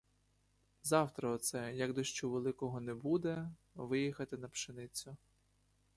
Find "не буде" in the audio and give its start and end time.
2.81-3.49